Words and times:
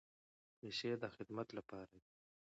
پیسې 0.59 0.89
د 1.01 1.03
خدمت 1.15 1.47
لپاره 1.57 1.85
دي. 1.91 2.01